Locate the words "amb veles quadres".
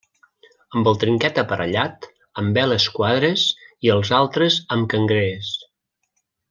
2.43-3.47